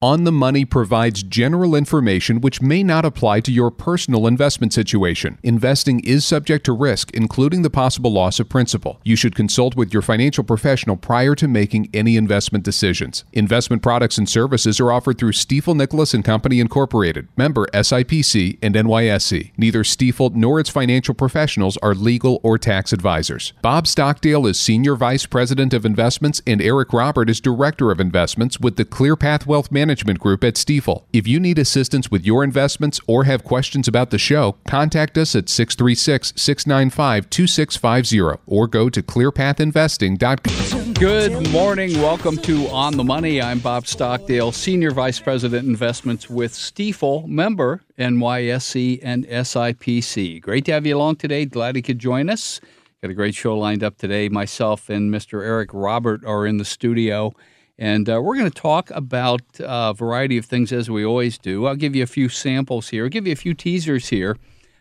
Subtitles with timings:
[0.00, 5.38] On the Money provides general information which may not apply to your personal investment situation.
[5.42, 9.00] Investing is subject to risk, including the possible loss of principal.
[9.02, 13.24] You should consult with your financial professional prior to making any investment decisions.
[13.32, 18.76] Investment products and services are offered through Stifel Nicolaus and Company Incorporated, member SIPC and
[18.76, 19.50] NYSE.
[19.56, 23.52] Neither Stifel nor its financial professionals are legal or tax advisors.
[23.62, 28.60] Bob Stockdale is Senior Vice President of Investments and Eric Robert is Director of Investments
[28.60, 31.04] with the ClearPath Wealth Management Management Group at Stifel.
[31.14, 35.34] If you need assistance with your investments or have questions about the show, contact us
[35.34, 40.92] at 636 695 2650 or go to clearpathinvesting.com.
[40.92, 41.94] Good morning.
[42.02, 43.40] Welcome to On the Money.
[43.40, 50.42] I'm Bob Stockdale, Senior Vice President Investments with Stifel, member NYSE and SIPC.
[50.42, 51.46] Great to have you along today.
[51.46, 52.60] Glad you could join us.
[53.00, 54.28] Got a great show lined up today.
[54.28, 55.42] Myself and Mr.
[55.42, 57.32] Eric Robert are in the studio.
[57.78, 61.66] And uh, we're going to talk about a variety of things as we always do.
[61.66, 64.36] I'll give you a few samples here, I'll give you a few teasers here.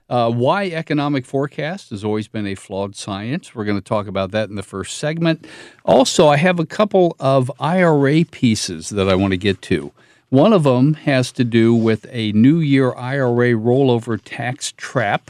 [0.10, 3.54] Uh, why economic forecast has always been a flawed science.
[3.54, 5.46] We're going to talk about that in the first segment.
[5.84, 9.92] Also, I have a couple of IRA pieces that I want to get to.
[10.30, 15.30] One of them has to do with a new year IRA rollover tax trap.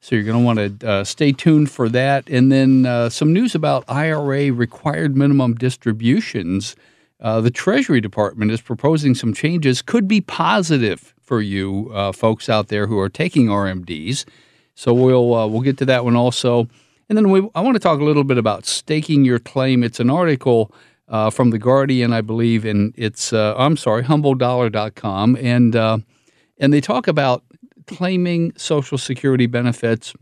[0.00, 2.28] So you're going to want to uh, stay tuned for that.
[2.28, 6.76] And then uh, some news about IRA required minimum distributions
[7.20, 12.48] uh, the Treasury Department is proposing some changes, could be positive for you uh, folks
[12.48, 14.24] out there who are taking RMDs.
[14.74, 16.68] So we'll uh, we'll get to that one also,
[17.08, 19.82] and then we, I want to talk a little bit about staking your claim.
[19.82, 20.72] It's an article
[21.08, 25.98] uh, from the Guardian, I believe, and it's uh, I'm sorry, humbledollar.com, and uh,
[26.58, 27.42] and they talk about
[27.86, 30.14] claiming Social Security benefits.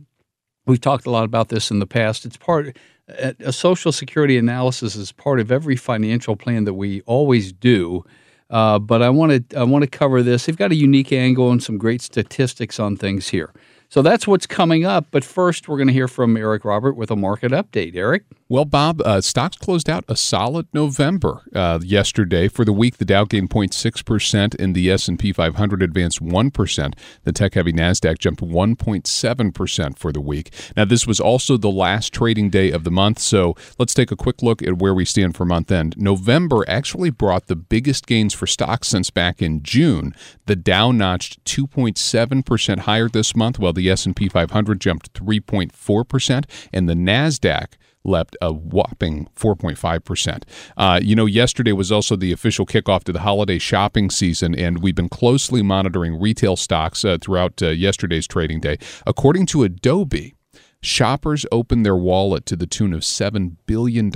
[0.67, 2.25] We've talked a lot about this in the past.
[2.25, 2.77] It's part
[3.09, 8.05] a social security analysis is part of every financial plan that we always do.
[8.51, 10.47] Uh, but I want to I want to cover this.
[10.47, 13.53] They've got a unique angle and some great statistics on things here.
[13.89, 15.07] So that's what's coming up.
[15.11, 17.97] But first, we're going to hear from Eric Robert with a market update.
[17.97, 18.25] Eric?
[18.49, 22.47] Well, Bob, uh, stocks closed out a solid November uh, yesterday.
[22.47, 26.95] For the week, the Dow gained 0.6% and the S&P 500 advanced 1%.
[27.25, 30.53] The tech-heavy Nasdaq jumped 1.7% for the week.
[30.77, 34.17] Now, this was also the last trading day of the month, so let's take a
[34.17, 35.97] quick look at where we stand for month end.
[35.97, 40.15] November actually brought the biggest gains for stocks since back in June.
[40.47, 46.95] The Dow notched 2.7% higher this month, while the S&P 500 jumped 3.4% and the
[46.95, 47.75] Nasdaq
[48.07, 50.43] leapt a whopping 4.5%.
[50.77, 54.83] Uh, you know, yesterday was also the official kickoff to the holiday shopping season, and
[54.83, 58.79] we've been closely monitoring retail stocks uh, throughout uh, yesterday's trading day.
[59.07, 60.36] According to Adobe,
[60.83, 64.13] Shoppers opened their wallet to the tune of $7 billion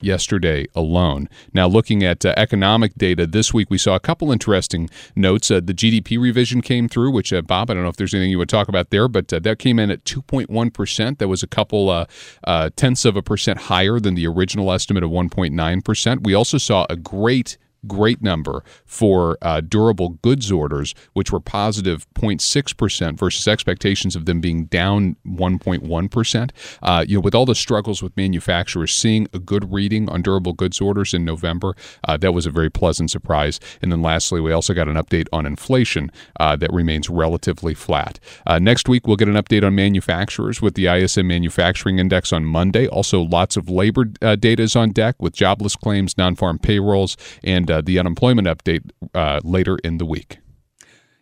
[0.00, 1.28] yesterday alone.
[1.54, 5.50] Now, looking at uh, economic data this week, we saw a couple interesting notes.
[5.50, 8.30] Uh, the GDP revision came through, which, uh, Bob, I don't know if there's anything
[8.30, 11.18] you would talk about there, but uh, that came in at 2.1%.
[11.18, 12.06] That was a couple uh,
[12.44, 16.24] uh, tenths of a percent higher than the original estimate of 1.9%.
[16.24, 22.06] We also saw a great great number for uh, durable goods orders, which were positive
[22.14, 26.50] 0.6% versus expectations of them being down 1.1%.
[26.82, 30.52] Uh, you know, with all the struggles with manufacturers, seeing a good reading on durable
[30.52, 31.74] goods orders in November,
[32.04, 33.60] uh, that was a very pleasant surprise.
[33.82, 36.10] And then lastly, we also got an update on inflation
[36.40, 38.18] uh, that remains relatively flat.
[38.46, 42.44] Uh, next week, we'll get an update on manufacturers with the ISM Manufacturing Index on
[42.44, 42.86] Monday.
[42.88, 47.16] Also, lots of labor uh, data is on deck with jobless claims, non farm payrolls,
[47.42, 50.38] and uh, the unemployment update uh, later in the week.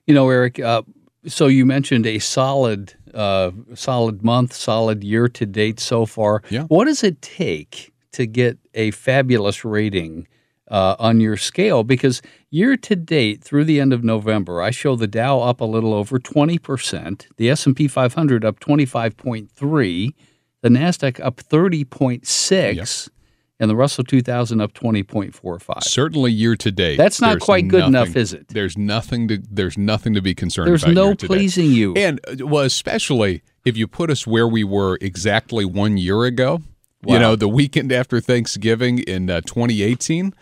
[0.06, 0.60] You know, Eric.
[0.60, 0.82] Uh,
[1.26, 6.42] so you mentioned a solid, uh, solid month, solid year to date so far.
[6.50, 6.64] Yeah.
[6.64, 10.28] What does it take to get a fabulous rating?
[10.66, 14.96] Uh, on your scale because year to date through the end of November, I show
[14.96, 20.14] the Dow up a little over 20%, the S&P 500 up 25.3,
[20.62, 23.13] the Nasdaq up 30.6, yep
[23.60, 25.82] and the Russell 2000 up 20.45.
[25.84, 26.96] Certainly year to date.
[26.96, 28.48] That's not quite good nothing, enough, is it?
[28.48, 30.94] There's nothing to there's nothing to be concerned there's about.
[30.94, 31.94] There's no pleasing you.
[31.94, 36.62] And uh, well, especially if you put us where we were exactly 1 year ago,
[37.06, 40.32] You know, the weekend after Thanksgiving in uh, 2018,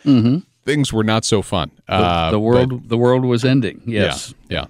[0.64, 1.70] things were not so fun.
[1.88, 3.82] The, Uh, the world the world was ending.
[3.84, 4.32] Yes.
[4.48, 4.58] Yeah.
[4.60, 4.66] Yeah.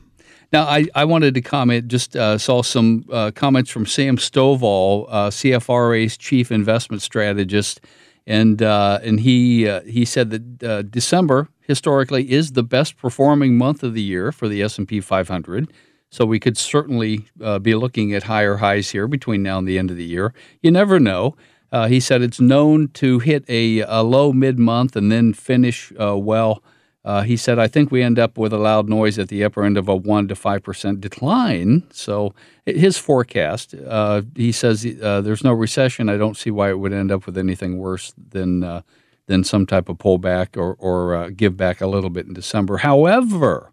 [0.52, 5.06] Now, I, I wanted to comment, just uh, saw some uh, comments from Sam Stovall,
[5.08, 7.80] uh, CFRA's chief investment strategist,
[8.26, 13.56] and uh, and he uh, he said that uh, December historically is the best performing
[13.56, 15.72] month of the year for the S and P 500.
[16.10, 19.78] So we could certainly uh, be looking at higher highs here between now and the
[19.78, 20.34] end of the year.
[20.60, 21.36] You never know.
[21.72, 25.90] Uh, he said it's known to hit a, a low mid month and then finish
[25.98, 26.62] uh, well.
[27.04, 29.64] Uh, he said, I think we end up with a loud noise at the upper
[29.64, 31.82] end of a 1% to 5% decline.
[31.90, 32.32] So
[32.64, 36.08] his forecast, uh, he says uh, there's no recession.
[36.08, 38.82] I don't see why it would end up with anything worse than, uh,
[39.26, 42.78] than some type of pullback or, or uh, give back a little bit in December.
[42.78, 43.72] However,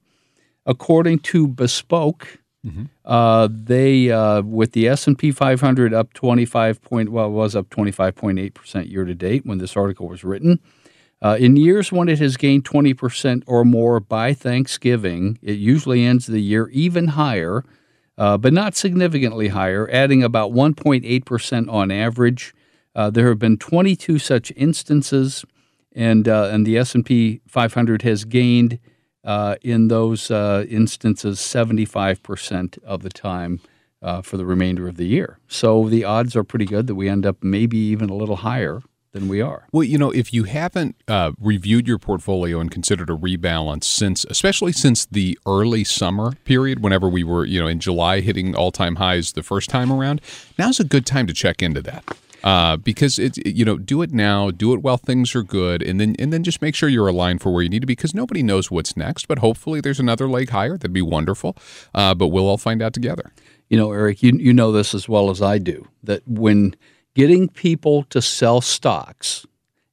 [0.66, 2.40] according to Bespoke,
[3.06, 7.56] uh, they uh, with the S and P 500 up 25 point well it was
[7.56, 10.60] up 25.8 percent year to date when this article was written.
[11.22, 16.06] Uh, in years when it has gained 20 percent or more by Thanksgiving, it usually
[16.06, 17.66] ends the year even higher,
[18.18, 22.54] uh, but not significantly higher, adding about 1.8 percent on average.
[22.96, 25.44] Uh, there have been 22 such instances,
[25.94, 28.80] and uh, and the S and P 500 has gained
[29.26, 33.60] uh, in those uh, instances 75% of the time
[34.24, 35.40] for the remainder of the year.
[35.50, 38.82] So the odds are pretty good that we end up maybe even a little higher
[39.12, 39.68] than we are.
[39.72, 44.26] Well, you know, if you haven't uh, reviewed your portfolio and considered a rebalance since,
[44.30, 48.72] especially since the early summer period, whenever we were, you know, in July hitting all
[48.72, 50.22] time highs the first time around,
[50.58, 52.04] now's a good time to check into that.
[52.42, 56.00] Uh, because it's you know do it now, do it while things are good, and
[56.00, 58.16] then and then just make sure you're aligned for where you need to be because
[58.16, 59.28] nobody knows what's next.
[59.28, 60.78] But hopefully there's another leg higher.
[60.78, 61.58] That'd be wonderful.
[61.94, 63.34] Uh, but we'll all find out together.
[63.70, 66.76] You know, Eric, you, you know this as well as I do that when
[67.16, 69.46] getting people to sell stocks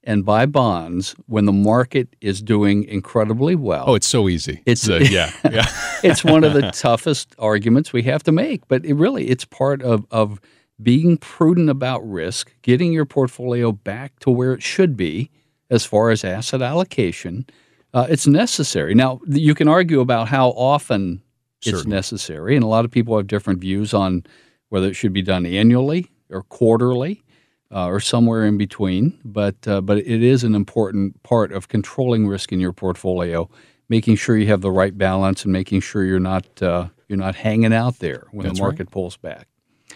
[0.04, 3.84] and buy bonds when the market is doing incredibly well.
[3.88, 4.62] Oh, it's so easy.
[4.64, 5.66] It's- uh, yeah, yeah.
[6.04, 9.82] it's one of the toughest arguments we have to make, but it really it's part
[9.82, 10.40] of of
[10.82, 15.30] being prudent about risk, getting your portfolio back to where it should be
[15.70, 17.46] as far as asset allocation.
[17.94, 18.94] Uh, it's necessary.
[18.94, 21.22] Now, you can argue about how often
[21.62, 21.96] it's Certainly.
[21.96, 24.24] necessary, and a lot of people have different views on
[24.68, 27.22] whether it should be done annually or quarterly.
[27.68, 32.24] Uh, or somewhere in between, but uh, but it is an important part of controlling
[32.24, 33.50] risk in your portfolio
[33.88, 37.36] making sure you have the right balance and making sure you're not uh, you're not
[37.36, 38.70] hanging out there when That's the right.
[38.70, 39.48] market pulls back.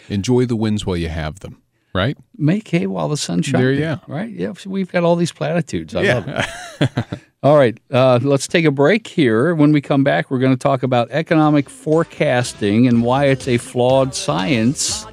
[0.09, 1.61] Enjoy the wins while you have them.
[1.93, 2.17] Right?
[2.37, 3.61] Make hay while the sun shines.
[3.61, 3.99] There you go.
[4.07, 4.29] Right?
[4.29, 5.93] Yeah, we've got all these platitudes.
[5.93, 7.19] I love it.
[7.43, 9.53] all right, uh, let's take a break here.
[9.53, 13.57] When we come back, we're going to talk about economic forecasting and why it's a
[13.57, 15.05] flawed science.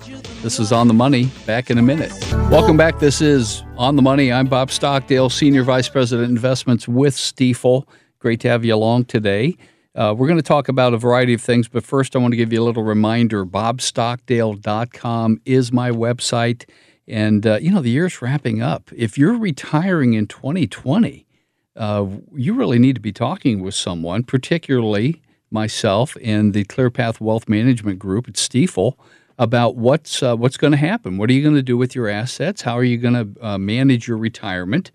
[0.43, 1.31] This is On the Money.
[1.47, 2.12] Back in a minute.
[2.50, 2.99] Welcome back.
[2.99, 4.32] This is On the Money.
[4.32, 7.87] I'm Bob Stockdale, Senior Vice President Investments with Stifel.
[8.19, 9.56] Great to have you along today.
[9.94, 12.37] Uh, we're going to talk about a variety of things, but first I want to
[12.37, 13.44] give you a little reminder.
[13.44, 16.69] BobStockdale.com is my website.
[17.09, 18.91] And, uh, you know, the year's wrapping up.
[18.94, 21.26] If you're retiring in 2020,
[21.75, 27.49] uh, you really need to be talking with someone, particularly myself and the ClearPath Wealth
[27.49, 28.94] Management Group at Stifel,
[29.38, 31.17] about what's uh, what's going to happen.
[31.17, 32.62] What are you going to do with your assets?
[32.62, 34.90] How are you going to uh, manage your retirement?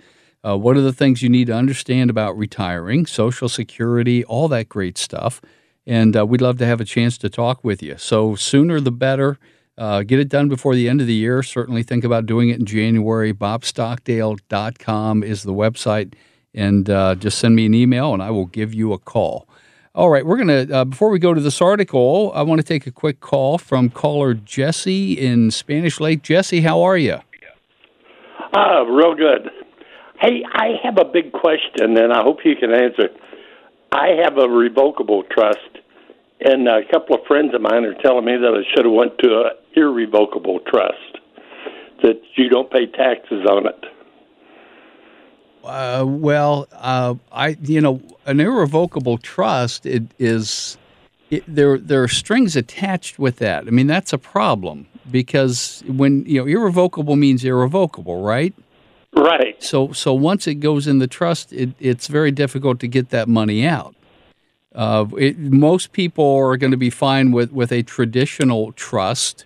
[0.45, 4.67] Uh, what are the things you need to understand about retiring, Social Security, all that
[4.67, 5.41] great stuff?
[5.85, 7.97] And uh, we'd love to have a chance to talk with you.
[7.97, 9.37] So sooner the better.
[9.77, 11.41] Uh, get it done before the end of the year.
[11.41, 13.33] Certainly think about doing it in January.
[13.33, 16.13] BobStockdale.com is the website.
[16.53, 19.47] And uh, just send me an email and I will give you a call.
[19.95, 22.65] All right, we're going to, uh, before we go to this article, I want to
[22.65, 26.23] take a quick call from caller Jesse in Spanish Lake.
[26.23, 27.17] Jesse, how are you?
[28.55, 29.51] Ah, real good.
[30.19, 33.09] Hey, I have a big question, and I hope you can answer.
[33.91, 35.59] I have a revocable trust,
[36.39, 39.19] and a couple of friends of mine are telling me that I should have went
[39.19, 41.19] to a irrevocable trust,
[42.01, 43.85] that you don't pay taxes on it.
[45.63, 50.77] Uh, well, uh, I you know an irrevocable trust it is
[51.29, 53.67] it, there there are strings attached with that.
[53.67, 58.53] I mean that's a problem because when you know irrevocable means irrevocable, right?
[59.15, 59.61] Right.
[59.63, 63.29] So so once it goes in the trust, it, it's very difficult to get that
[63.29, 63.95] money out.
[64.75, 69.45] Uh, it, most people are going to be fine with, with a traditional trust.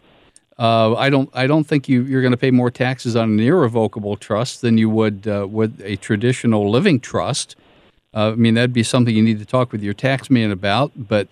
[0.59, 3.39] Uh, I don't I don't think you, you're going to pay more taxes on an
[3.39, 7.55] irrevocable trust than you would uh, with a traditional living trust.
[8.13, 10.91] Uh, I mean that'd be something you need to talk with your tax man about.
[10.95, 11.27] But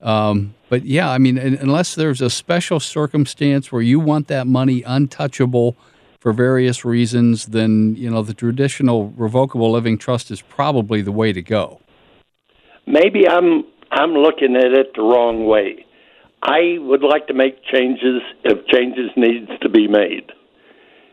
[0.00, 4.82] um, but yeah, I mean unless there's a special circumstance where you want that money
[4.82, 5.76] untouchable
[6.18, 11.32] for various reasons, then you know the traditional revocable living trust is probably the way
[11.32, 11.80] to go.
[12.86, 15.86] Maybe I'm I'm looking at it the wrong way.
[16.44, 20.30] I would like to make changes if changes needs to be made.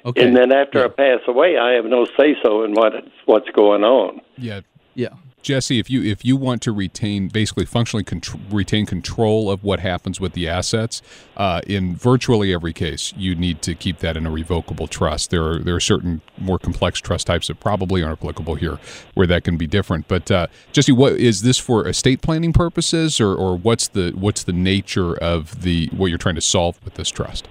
[0.06, 0.28] Okay.
[0.28, 0.86] And then after yeah.
[0.86, 2.94] I pass away, I have no say so in what
[3.26, 4.20] what's going on.
[4.38, 4.62] Yeah.
[4.96, 5.14] Yeah.
[5.42, 8.06] Jesse, if you if you want to retain basically functionally
[8.50, 11.02] retain control of what happens with the assets,
[11.38, 15.32] uh, in virtually every case, you need to keep that in a revocable trust.
[15.32, 18.80] There are there are certain more complex trust types that probably aren't applicable here,
[19.14, 20.08] where that can be different.
[20.08, 24.44] But uh, Jesse, what is this for estate planning purposes, or, or what's the what's
[24.44, 27.48] the nature of the what you're trying to solve with this trust?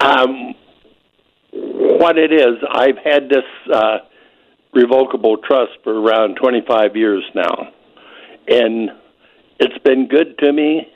[0.00, 0.54] Um,
[1.52, 3.44] what it is, I've had this.
[3.72, 3.98] Uh,
[4.74, 7.68] revocable trust for around 25 years now.
[8.48, 8.90] And
[9.58, 10.88] it's been good to me,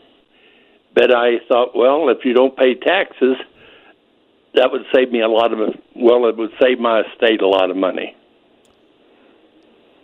[0.94, 3.36] but I thought, well, if you don't pay taxes,
[4.54, 5.58] that would save me a lot of
[5.96, 8.14] well, it would save my estate a lot of money.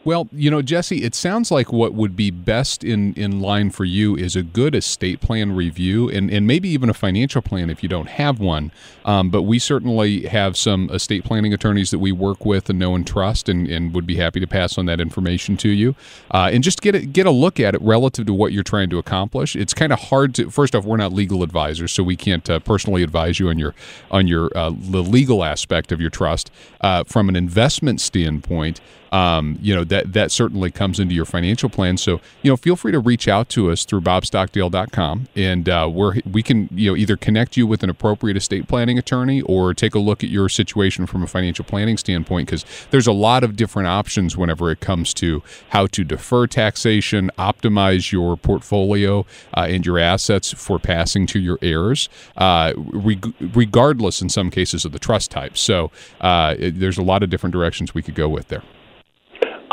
[0.09, 3.85] Well, you know, Jesse, it sounds like what would be best in, in line for
[3.85, 7.83] you is a good estate plan review and, and maybe even a financial plan if
[7.83, 8.73] you don't have one.
[9.05, 12.95] Um, but we certainly have some estate planning attorneys that we work with and know
[12.95, 15.95] and trust and, and would be happy to pass on that information to you.
[16.31, 18.89] Uh, and just get a, get a look at it relative to what you're trying
[18.89, 19.55] to accomplish.
[19.55, 22.61] It's kind of hard to, first off, we're not legal advisors, so we can't uh,
[22.61, 23.75] personally advise you on your,
[24.11, 26.51] on your uh, the legal aspect of your trust.
[26.81, 28.81] Uh, from an investment standpoint,
[29.13, 31.97] um, you know that that certainly comes into your financial plan.
[31.97, 36.21] So you know, feel free to reach out to us through bobstockdale.com, and uh, we're
[36.31, 39.95] we can you know either connect you with an appropriate estate planning attorney or take
[39.95, 43.57] a look at your situation from a financial planning standpoint because there's a lot of
[43.57, 49.25] different options whenever it comes to how to defer taxation, optimize your portfolio
[49.55, 54.85] uh, and your assets for passing to your heirs, uh, reg- regardless in some cases
[54.85, 55.57] of the trust type.
[55.57, 58.63] So uh, it, there's a lot of different directions we could go with there.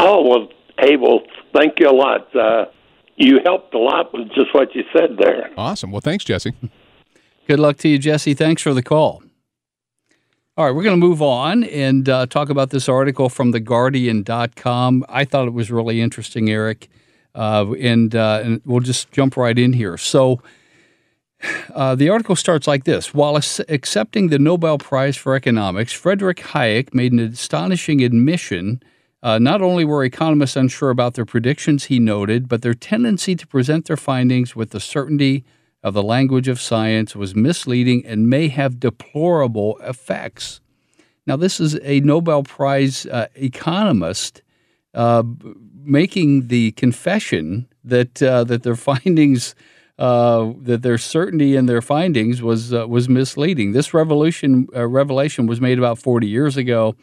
[0.07, 1.21] Oh well, hey, well,
[1.51, 2.33] thank you a lot.
[2.35, 2.65] Uh,
[3.15, 5.49] you helped a lot with just what you said there.
[5.57, 5.91] Awesome.
[5.91, 6.53] Well, thanks, Jesse.
[7.47, 8.35] Good luck to you, Jesse.
[8.35, 9.23] Thanks for the call.
[10.57, 15.05] All right, we're going to move on and uh, talk about this article from theguardian.com.
[15.09, 16.87] I thought it was really interesting, Eric,
[17.33, 19.97] uh, and, uh, and we'll just jump right in here.
[19.97, 20.39] So,
[21.73, 26.93] uh, the article starts like this While accepting the Nobel Prize for Economics, Frederick Hayek
[26.93, 28.81] made an astonishing admission
[29.25, 33.47] uh, not only were economists unsure about their predictions, he noted, but their tendency to
[33.47, 35.43] present their findings with the certainty
[35.81, 40.61] of the language of science was misleading and may have deplorable effects.
[41.25, 44.43] Now, this is a Nobel Prize uh, economist
[44.93, 45.23] uh,
[45.83, 49.55] making the confession that uh, that their findings.
[49.97, 53.71] Uh, that their certainty in their findings was uh, was misleading.
[53.71, 56.97] This revolution revelation was made about 40 years ago,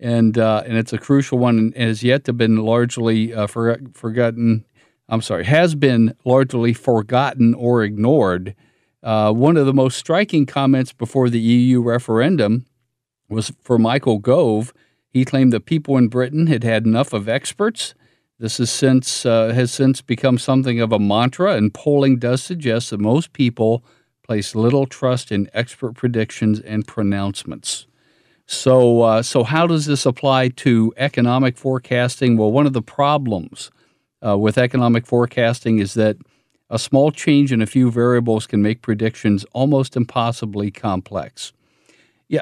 [0.00, 3.80] and uh, and it's a crucial one and has yet to been largely uh, for,
[3.94, 4.64] forgotten.
[5.08, 8.54] I'm sorry, has been largely forgotten or ignored.
[9.02, 12.66] Uh, one of the most striking comments before the EU referendum
[13.28, 14.74] was for Michael Gove.
[15.08, 17.94] He claimed that people in Britain had had enough of experts.
[18.38, 22.90] This has since uh, has since become something of a mantra, and polling does suggest
[22.90, 23.82] that most people
[24.22, 27.87] place little trust in expert predictions and pronouncements.
[28.48, 32.38] So, uh, so how does this apply to economic forecasting?
[32.38, 33.70] Well, one of the problems
[34.26, 36.16] uh, with economic forecasting is that
[36.70, 41.52] a small change in a few variables can make predictions almost impossibly complex.
[42.28, 42.40] Yeah,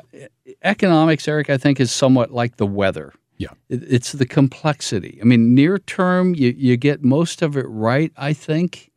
[0.63, 3.13] economics, Eric, I think is somewhat like the weather.
[3.37, 5.19] Yeah, it's the complexity.
[5.21, 8.93] I mean, near term, you, you get most of it right, I think,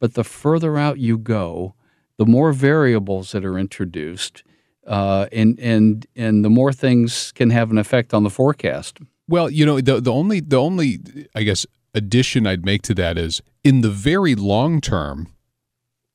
[0.00, 1.74] but the further out you go,
[2.16, 4.42] the more variables that are introduced
[4.86, 8.98] uh, and and and the more things can have an effect on the forecast.
[9.28, 11.00] Well, you know, the the only the only
[11.34, 15.28] I guess addition I'd make to that is in the very long term,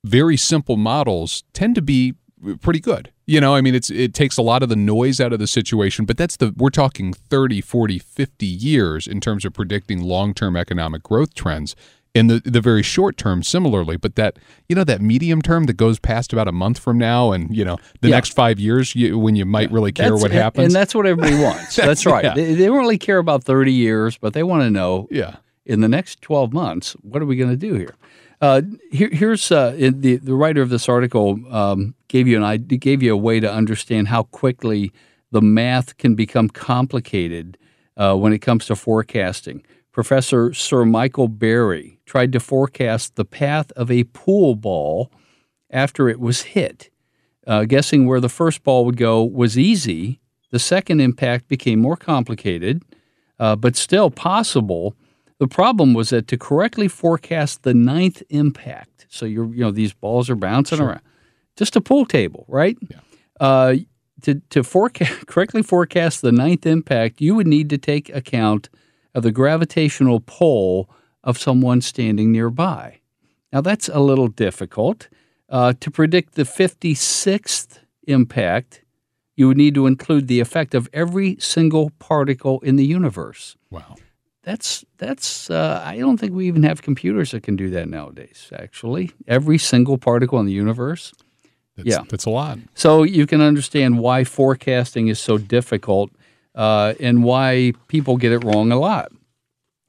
[0.03, 2.15] very simple models tend to be
[2.61, 3.11] pretty good.
[3.25, 5.47] You know, I mean it's it takes a lot of the noise out of the
[5.47, 10.55] situation, but that's the we're talking 30, 40, 50 years in terms of predicting long-term
[10.55, 11.75] economic growth trends
[12.15, 14.37] in the the very short term similarly but that
[14.67, 17.63] you know that medium term that goes past about a month from now and you
[17.63, 18.15] know the yeah.
[18.15, 19.75] next five years you, when you might yeah.
[19.75, 22.33] really care that's, what happens and that's what everybody wants that's, that's, right yeah.
[22.33, 25.81] they, they, don't really care about 30 years but they want to know yeah in
[25.81, 27.95] the next 12 months what are we going to do here
[28.41, 32.77] uh, here, here's uh, the the writer of this article um, gave you an idea,
[32.77, 34.93] gave you a way to understand how quickly
[35.31, 37.57] the math can become complicated
[37.97, 39.61] uh, when it comes to forecasting.
[39.91, 45.11] Professor Sir Michael Berry tried to forecast the path of a pool ball
[45.69, 46.89] after it was hit.
[47.47, 50.19] Uh, guessing where the first ball would go was easy
[50.51, 52.83] The second impact became more complicated,
[53.39, 54.95] uh, but still possible.
[55.39, 59.93] The problem was that to correctly forecast the ninth impact, so you're you know these
[59.93, 60.87] balls are bouncing sure.
[60.87, 61.01] around,
[61.55, 62.77] just a pool table, right?
[62.89, 62.97] Yeah.
[63.39, 63.75] Uh,
[64.23, 68.69] to to forecast correctly forecast the ninth impact, you would need to take account
[69.13, 70.89] of the gravitational pull
[71.23, 72.99] of someone standing nearby.
[73.51, 75.07] Now that's a little difficult.
[75.49, 78.83] Uh, to predict the 56th impact,
[79.35, 83.55] you would need to include the effect of every single particle in the universe.
[83.71, 83.95] Wow.
[84.43, 85.49] That's that's.
[85.49, 88.51] Uh, I don't think we even have computers that can do that nowadays.
[88.57, 91.13] Actually, every single particle in the universe.
[91.75, 92.57] That's, yeah, that's a lot.
[92.73, 96.11] So you can understand why forecasting is so difficult
[96.59, 99.11] uh, and why people get it wrong a lot.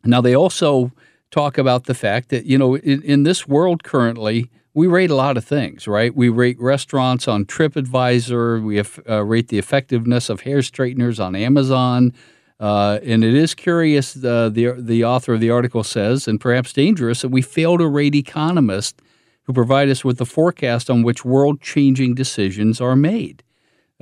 [0.04, 0.92] Now they also
[1.32, 5.16] talk about the fact that you know in, in this world currently we rate a
[5.16, 6.14] lot of things, right?
[6.14, 8.62] We rate restaurants on TripAdvisor.
[8.62, 12.12] We have, uh, rate the effectiveness of hair straighteners on Amazon.
[12.60, 16.72] Uh, and it is curious, uh, the, the author of the article says, and perhaps
[16.72, 19.02] dangerous, that we fail to rate economists
[19.42, 23.42] who provide us with the forecast on which world changing decisions are made.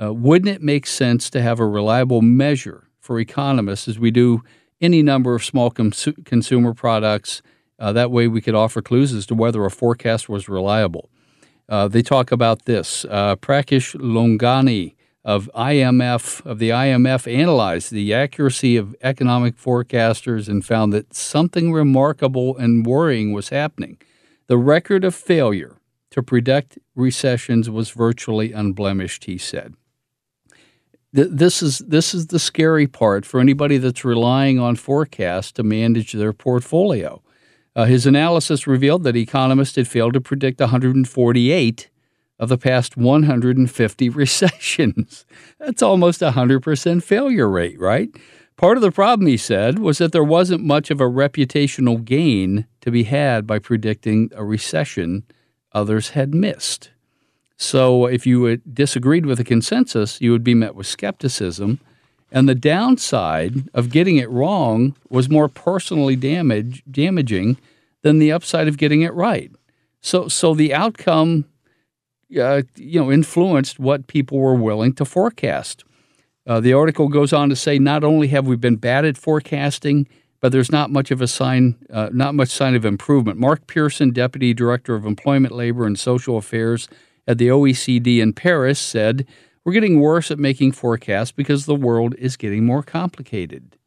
[0.01, 4.41] Uh, wouldn't it make sense to have a reliable measure for economists as we do
[4.79, 7.41] any number of small consumer products?
[7.77, 11.09] Uh, that way, we could offer clues as to whether a forecast was reliable.
[11.67, 13.05] Uh, they talk about this.
[13.09, 20.65] Uh, Prakash Loungani of IMF of the IMF analyzed the accuracy of economic forecasters and
[20.65, 23.97] found that something remarkable and worrying was happening.
[24.47, 25.77] The record of failure
[26.11, 29.75] to predict recessions was virtually unblemished, he said.
[31.11, 36.13] This is this is the scary part for anybody that's relying on forecasts to manage
[36.13, 37.21] their portfolio.
[37.75, 41.89] Uh, his analysis revealed that economists had failed to predict 148
[42.37, 45.25] of the past 150 recessions.
[45.59, 48.09] That's almost a 100% failure rate, right?
[48.55, 52.65] Part of the problem, he said, was that there wasn't much of a reputational gain
[52.81, 55.23] to be had by predicting a recession
[55.71, 56.91] others had missed.
[57.61, 61.79] So, if you disagreed with the consensus, you would be met with skepticism
[62.31, 67.57] and the downside of getting it wrong was more personally damage, damaging
[68.01, 69.51] than the upside of getting it right.
[70.01, 71.45] So, so the outcome,
[72.39, 75.83] uh, you know, influenced what people were willing to forecast.
[76.45, 80.07] Uh, the article goes on to say not only have we been bad at forecasting,
[80.39, 83.39] but there's not much of a sign, uh, not much sign of improvement.
[83.39, 86.87] Mark Pearson, deputy director of employment, labor, and social affairs
[87.29, 89.25] at the OECD in Paris, said
[89.63, 93.77] we're getting worse at making forecasts because the world is getting more complicated.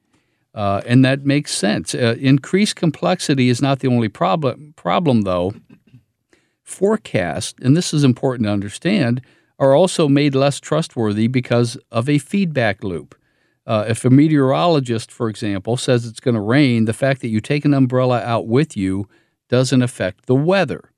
[0.55, 1.93] Uh, and that makes sense.
[1.93, 5.55] Uh, increased complexity is not the only problem, problem, though.
[6.63, 9.21] Forecasts, and this is important to understand,
[9.59, 13.17] are also made less trustworthy because of a feedback loop.
[13.67, 17.41] Uh, if a meteorologist, for example, says it's going to rain, the fact that you
[17.41, 19.09] take an umbrella out with you
[19.49, 20.92] doesn't affect the weather.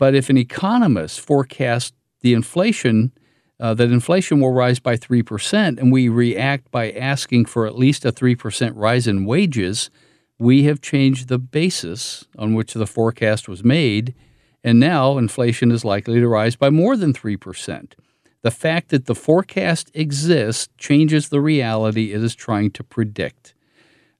[0.00, 3.12] But if an economist forecasts the inflation
[3.60, 8.06] uh, that inflation will rise by 3%, and we react by asking for at least
[8.06, 9.90] a 3% rise in wages,
[10.38, 14.14] we have changed the basis on which the forecast was made,
[14.64, 17.92] and now inflation is likely to rise by more than 3%.
[18.40, 23.52] The fact that the forecast exists changes the reality it is trying to predict.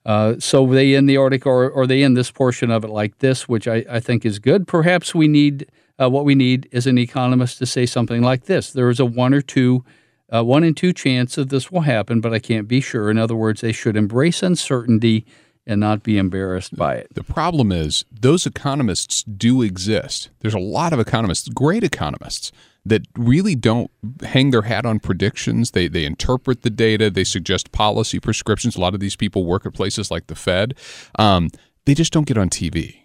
[0.05, 3.19] Uh, so they end the article, or, or, they end this portion of it like
[3.19, 4.67] this, which I, I think is good.
[4.67, 5.67] Perhaps we need
[6.01, 9.05] uh, what we need is an economist to say something like this: there is a
[9.05, 9.85] one or two,
[10.33, 13.11] uh, one in two chance that this will happen, but I can't be sure.
[13.11, 15.25] In other words, they should embrace uncertainty
[15.67, 17.13] and not be embarrassed by it.
[17.13, 20.29] The problem is those economists do exist.
[20.39, 22.51] There's a lot of economists, great economists,
[22.85, 23.91] that really don't
[24.23, 25.71] hang their hat on predictions.
[25.71, 27.09] They they interpret the data.
[27.09, 28.75] They suggest policy prescriptions.
[28.75, 30.73] A lot of these people work at places like the Fed.
[31.19, 31.49] Um,
[31.85, 33.01] they just don't get on TV.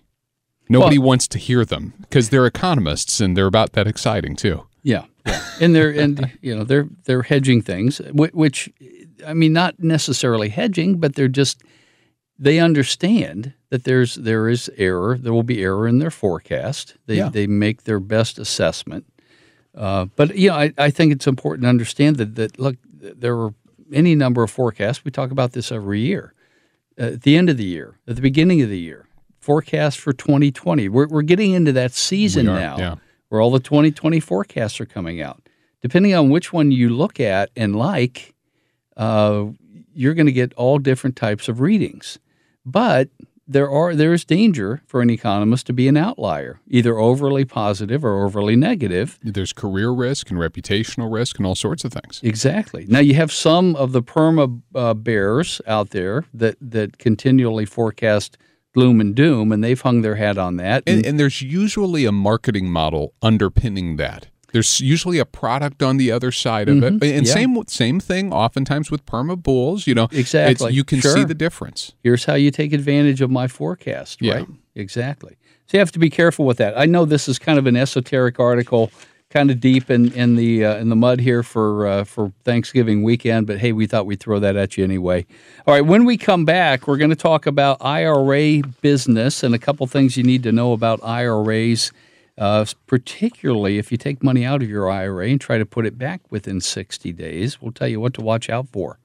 [0.69, 4.67] Nobody well, wants to hear them because they're economists and they're about that exciting too.
[4.83, 5.41] Yeah, yeah.
[5.61, 8.73] and they're and you know they're they're hedging things, which
[9.27, 11.63] I mean not necessarily hedging, but they're just
[12.39, 15.19] they understand that there's there is error.
[15.19, 16.97] There will be error in their forecast.
[17.07, 17.29] They yeah.
[17.29, 19.07] they make their best assessment.
[19.75, 23.37] Uh, but you know, I, I think it's important to understand that that look there
[23.37, 23.55] are
[23.93, 25.05] any number of forecasts.
[25.05, 26.35] We talk about this every year.
[26.99, 29.07] Uh, at the end of the year, at the beginning of the year,
[29.47, 30.89] forecast for 2020.
[30.89, 32.95] We're, we're getting into that season are, now yeah.
[33.29, 35.49] where all the 2020 forecasts are coming out.
[35.83, 38.35] Depending on which one you look at and like,
[38.97, 39.45] uh,
[39.95, 42.19] you're going to get all different types of readings.
[42.67, 43.09] But
[43.49, 48.05] there are there is danger for an economist to be an outlier, either overly positive
[48.05, 49.19] or overly negative.
[49.23, 52.21] There's career risk and reputational risk and all sorts of things.
[52.23, 52.87] Exactly.
[52.89, 58.37] Now you have some of the perma uh, bears out there that that continually forecast
[58.75, 60.83] gloom and doom, and they've hung their hat on that.
[60.87, 64.27] And, and there's usually a marketing model underpinning that.
[64.57, 67.03] There's usually a product on the other side of Mhm.
[67.03, 67.33] it, and Yeah.
[67.35, 68.33] same same thing.
[68.33, 70.73] Oftentimes with perma bulls, you know, it's- Exactly.
[70.73, 71.15] you can Sure.
[71.15, 71.93] see the difference.
[72.03, 74.35] here's how you take advantage of my forecast, Yeah.
[74.37, 74.47] right?
[74.75, 75.37] Exactly.
[75.67, 76.73] So you have to be careful with that.
[76.79, 78.91] I know this is kind of an esoteric article,
[79.29, 83.03] kind of deep in in the uh, in the mud here for uh, for Thanksgiving
[83.03, 85.27] weekend, but hey, we thought we'd throw that at you anyway.
[85.67, 89.59] All right, when we come back, we're going to talk about IRA business and a
[89.59, 91.93] couple things you need to know about IRAs.
[92.39, 95.97] Uh, particularly if you take money out of your IRA and try to put it
[95.97, 98.99] back within 60 days, we'll tell you what to watch out for.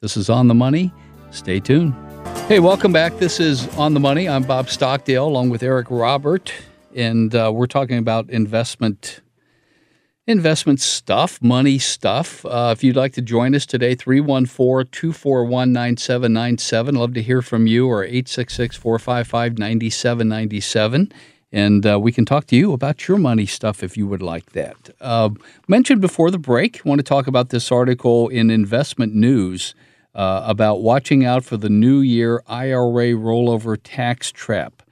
[0.00, 0.92] This is On the Money.
[1.32, 1.94] Stay tuned.
[2.46, 3.18] Hey, welcome back.
[3.18, 4.28] This is On the Money.
[4.28, 6.52] I'm Bob Stockdale along with Eric Robert,
[6.94, 9.20] and uh, we're talking about investment
[10.28, 12.44] investment stuff, money stuff.
[12.46, 16.94] Uh, if you'd like to join us today, 314 241 9797.
[16.94, 21.12] Love to hear from you or 866 455 9797.
[21.52, 24.52] And uh, we can talk to you about your money stuff if you would like
[24.52, 24.90] that.
[25.00, 25.30] Uh,
[25.68, 29.74] mentioned before the break, I want to talk about this article in Investment News
[30.14, 34.82] uh, about watching out for the new year IRA rollover tax trap.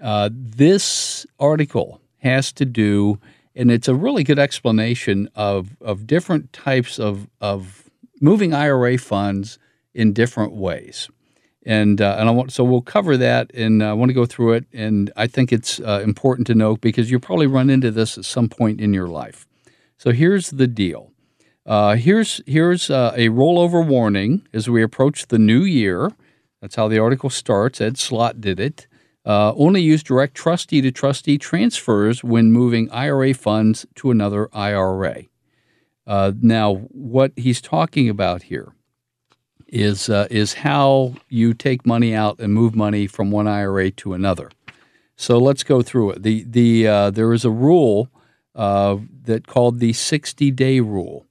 [0.00, 3.18] Uh, this article has to do,
[3.56, 9.58] and it's a really good explanation of, of different types of, of moving IRA funds
[9.94, 11.08] in different ways.
[11.66, 14.52] And, uh, and I want, so we'll cover that, and I want to go through
[14.52, 14.66] it.
[14.72, 18.24] And I think it's uh, important to know because you'll probably run into this at
[18.26, 19.46] some point in your life.
[19.96, 21.12] So here's the deal.
[21.66, 26.12] Uh, here's here's uh, a rollover warning as we approach the new year.
[26.60, 27.80] That's how the article starts.
[27.80, 28.86] Ed Slott did it.
[29.24, 35.24] Uh, only use direct trustee to trustee transfers when moving IRA funds to another IRA.
[36.06, 38.73] Uh, now, what he's talking about here
[39.68, 44.12] is uh, is how you take money out and move money from one IRA to
[44.12, 44.50] another.
[45.16, 46.22] So let's go through it.
[46.22, 48.08] The the uh, there is a rule
[48.54, 51.26] uh, that called the 60 day rule,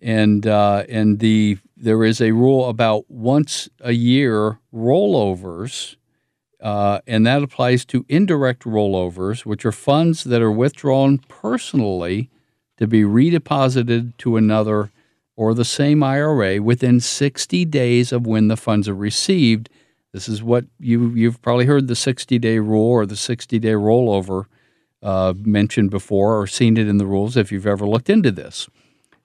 [0.00, 5.96] and uh, and the there is a rule about once a year rollovers,
[6.60, 12.30] uh, and that applies to indirect rollovers, which are funds that are withdrawn personally
[12.78, 14.90] to be redeposited to another
[15.36, 19.68] or the same IRA within 60 days of when the funds are received.
[20.12, 23.72] This is what you you've probably heard the 60 day rule or the 60 day
[23.72, 24.44] rollover
[25.02, 28.68] uh, mentioned before or seen it in the rules if you've ever looked into this.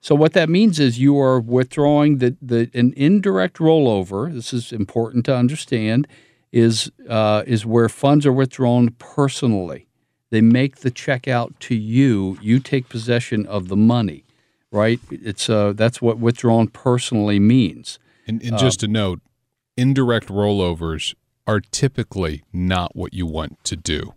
[0.00, 4.32] So what that means is you are withdrawing the, the an indirect rollover.
[4.32, 6.08] This is important to understand.
[6.52, 9.86] Is uh, is where funds are withdrawn personally.
[10.30, 12.38] They make the check out to you.
[12.40, 14.24] You take possession of the money,
[14.72, 15.00] right?
[15.10, 17.98] It's uh, that's what withdrawn personally means.
[18.26, 19.20] And, and just uh, a note,
[19.76, 21.14] indirect rollovers
[21.46, 24.14] are typically not what you want to do.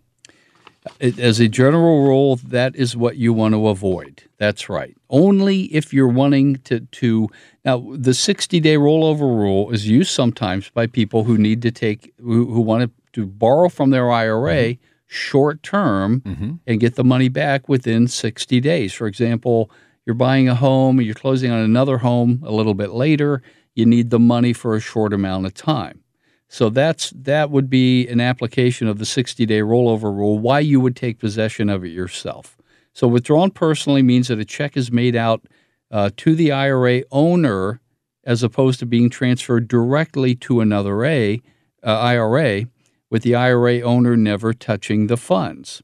[1.00, 4.24] As a general rule, that is what you want to avoid.
[4.38, 4.96] That's right.
[5.10, 7.30] Only if you're wanting to, to
[7.64, 12.14] now the 60 day rollover rule is used sometimes by people who need to take
[12.20, 14.84] who, who want to borrow from their IRA mm-hmm.
[15.08, 16.54] short term mm-hmm.
[16.68, 18.92] and get the money back within 60 days.
[18.94, 19.72] For example,
[20.06, 23.42] you're buying a home, you're closing on another home a little bit later,
[23.76, 26.04] you need the money for a short amount of time.
[26.48, 30.38] So that's that would be an application of the 60-day rollover rule.
[30.38, 32.58] Why you would take possession of it yourself.
[32.94, 35.48] So withdrawn personally means that a check is made out
[35.90, 37.82] uh, to the IRA owner
[38.24, 41.42] as opposed to being transferred directly to another A,
[41.84, 42.66] uh, IRA,
[43.10, 45.82] with the IRA owner never touching the funds.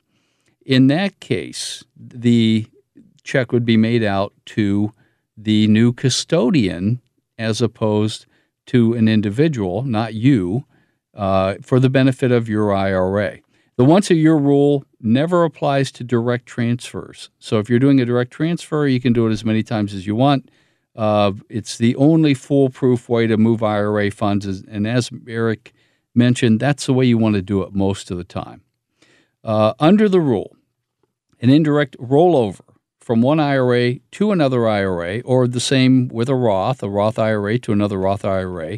[0.66, 2.68] In that case, the
[3.30, 4.92] check would be made out to
[5.38, 7.00] the new custodian
[7.38, 8.26] as opposed
[8.66, 10.66] to an individual, not you,
[11.14, 13.40] uh, for the benefit of your IRA.
[13.78, 17.30] The once a year rule never applies to direct transfers.
[17.40, 20.06] So if you're doing a direct transfer, you can do it as many times as
[20.06, 20.50] you want.
[20.96, 24.46] Uh, it's the only foolproof way to move IRA funds.
[24.46, 25.74] And as Eric
[26.14, 28.64] mentioned, that's the way you want to do it most of the time.
[29.44, 30.56] Uh, under the rule,
[31.40, 32.69] an indirect rollover
[33.10, 37.58] from one IRA to another IRA, or the same with a Roth, a Roth IRA
[37.58, 38.78] to another Roth IRA,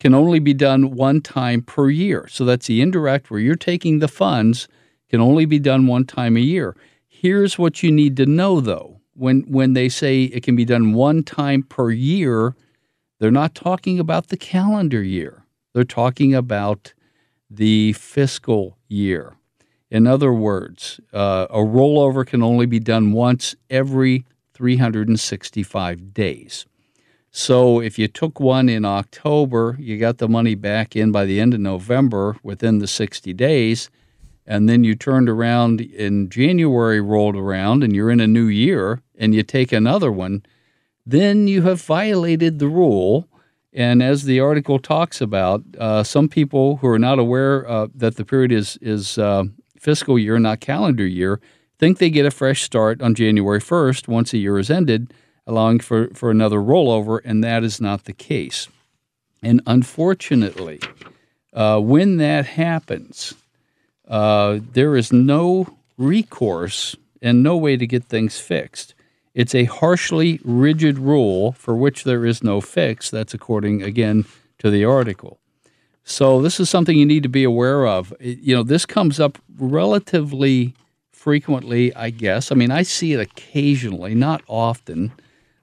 [0.00, 2.26] can only be done one time per year.
[2.28, 4.66] So that's the indirect where you're taking the funds
[5.08, 6.74] can only be done one time a year.
[7.06, 9.00] Here's what you need to know though.
[9.14, 12.56] When when they say it can be done one time per year,
[13.20, 15.44] they're not talking about the calendar year.
[15.72, 16.94] They're talking about
[17.48, 19.37] the fiscal year.
[19.90, 26.66] In other words, uh, a rollover can only be done once every 365 days.
[27.30, 31.40] So if you took one in October, you got the money back in by the
[31.40, 33.90] end of November within the 60 days,
[34.46, 39.02] and then you turned around in January, rolled around, and you're in a new year,
[39.16, 40.42] and you take another one,
[41.04, 43.28] then you have violated the rule.
[43.72, 48.16] And as the article talks about, uh, some people who are not aware uh, that
[48.16, 49.44] the period is is uh,
[49.78, 51.40] fiscal year, not calendar year,
[51.78, 55.12] think they get a fresh start on January 1st once a year is ended
[55.48, 58.68] allowing for, for another rollover, and that is not the case.
[59.42, 60.78] And unfortunately,
[61.54, 63.34] uh, when that happens,
[64.06, 68.94] uh, there is no recourse and no way to get things fixed.
[69.34, 73.10] It's a harshly rigid rule for which there is no fix.
[73.10, 74.26] That's according, again,
[74.58, 75.38] to the article.
[76.10, 78.14] So, this is something you need to be aware of.
[78.18, 80.72] You know, this comes up relatively
[81.12, 82.50] frequently, I guess.
[82.50, 85.12] I mean, I see it occasionally, not often.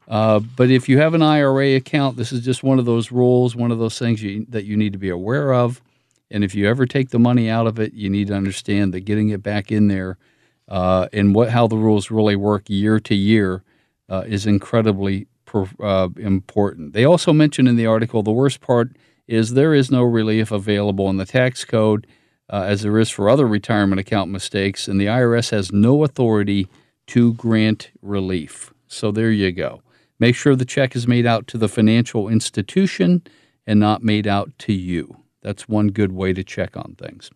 [0.08, 3.56] Uh, but if you have an IRA account, this is just one of those rules,
[3.56, 5.82] one of those things you, that you need to be aware of.
[6.30, 9.02] And if you ever take the money out of it, you need to understand that
[9.02, 10.20] getting it back in there
[10.68, 13.64] uh, and what how the rules really work year to year
[14.10, 16.94] uh, is incredibly per, uh, important.
[16.94, 18.92] They also mention in the article the worst part
[19.28, 22.08] is there is no relief available in the tax code
[22.50, 26.68] uh, as there is for other retirement account mistakes, and the IRS has no authority
[27.08, 28.74] to grant relief.
[28.88, 29.82] So there you go.
[30.20, 33.24] Make sure the check is made out to the financial institution
[33.68, 35.18] and not made out to you.
[35.42, 37.30] That's one good way to check on things.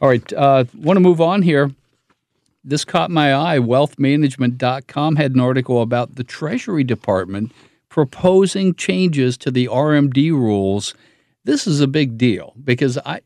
[0.00, 1.70] All right, uh, want to move on here.
[2.64, 3.58] This caught my eye.
[3.58, 7.52] Wealthmanagement.com had an article about the Treasury Department
[7.92, 10.94] proposing changes to the RMD rules.
[11.44, 13.20] This is a big deal because I,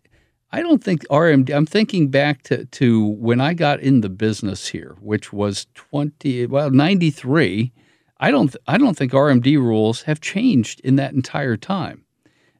[0.51, 1.55] I don't think RMD.
[1.55, 6.47] I'm thinking back to, to when I got in the business here, which was 20
[6.47, 7.73] well 93
[8.19, 12.05] I don't I don't think RMD rules have changed in that entire time.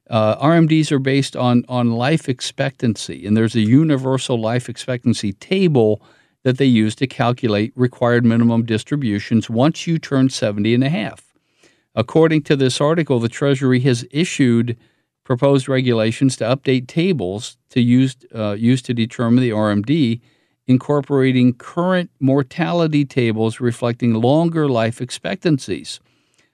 [0.09, 6.01] Uh, RMDs are based on on life expectancy, and there's a universal life expectancy table
[6.43, 11.26] that they use to calculate required minimum distributions once you turn 70 and a half.
[11.97, 14.77] According to this article, the Treasury has issued
[15.23, 20.21] proposed regulations to update tables to use uh, used to determine the RMD
[20.67, 25.99] incorporating current mortality tables reflecting longer life expectancies.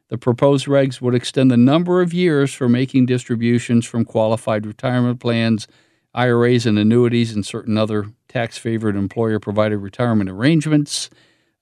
[0.08, 5.20] The proposed regs would extend the number of years for making distributions from qualified retirement
[5.20, 5.68] plans,
[6.14, 11.10] IRAs, and annuities, and certain other tax favored employer provided retirement arrangements.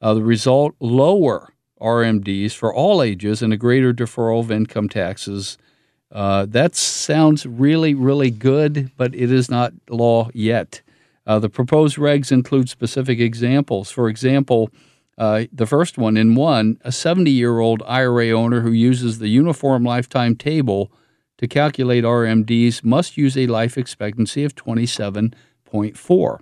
[0.01, 1.50] Uh, the result lower
[1.81, 5.57] RMDs for all ages and a greater deferral of income taxes.
[6.11, 10.81] Uh, that sounds really, really good, but it is not law yet.
[11.25, 13.91] Uh, the proposed regs include specific examples.
[13.91, 14.69] For example,
[15.17, 19.27] uh, the first one in one, a 70 year old IRA owner who uses the
[19.27, 20.91] Uniform Lifetime Table
[21.37, 26.39] to calculate RMDs must use a life expectancy of 27.4.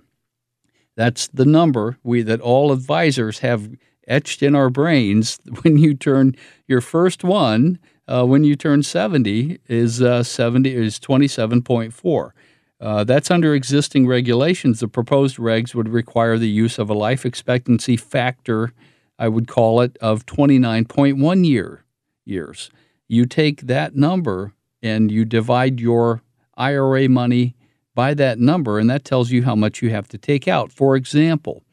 [0.96, 3.70] That's the number we that all advisors have
[4.06, 6.34] etched in our brains when you turn
[6.66, 7.78] your first one.
[8.08, 12.32] Uh, when you turn 70 is uh, 70 is 27.4.
[12.80, 14.80] Uh, that's under existing regulations.
[14.80, 18.72] The proposed regs would require the use of a life expectancy factor,
[19.18, 21.84] I would call it, of 29.1 year,
[22.24, 22.70] years.
[23.06, 26.22] You take that number and you divide your
[26.56, 27.54] IRA money
[27.94, 30.72] by that number, and that tells you how much you have to take out.
[30.72, 31.64] For example,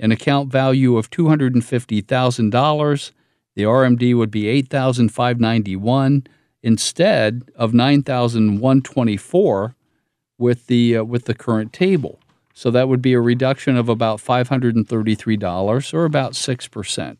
[0.00, 3.10] an account value of $250,000,
[3.54, 6.26] the RMD would be 8,591
[6.62, 9.74] instead of 9,124
[10.38, 12.18] with the uh, with the current table.
[12.54, 17.16] So that would be a reduction of about $533 or about 6%.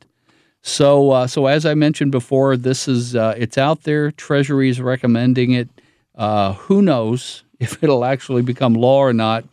[0.63, 4.11] So uh, so as I mentioned before, this is uh, it's out there.
[4.11, 5.69] Treasury is recommending it.
[6.15, 9.45] Uh, who knows if it'll actually become law or not,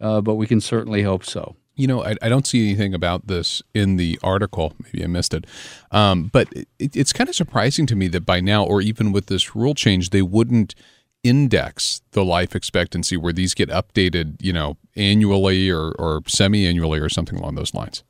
[0.00, 1.56] uh, but we can certainly hope so.
[1.76, 4.74] You know, I, I, don't see anything about this in the article.
[4.84, 5.44] Maybe I missed it.
[5.90, 9.26] Um, but it, it's kind of surprising to me that by now, or even with
[9.26, 10.74] this rule change, they wouldn't
[11.24, 17.08] index the life expectancy where these get updated, you know, annually or, or semi-annually or
[17.08, 18.04] something along those lines?